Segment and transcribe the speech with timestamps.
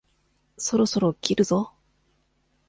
[0.57, 1.71] そろそろ切るぞ？